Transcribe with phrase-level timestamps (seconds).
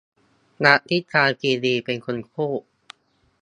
[0.65, 2.61] นักวิจารณ์ทีวี เป็นคนพูด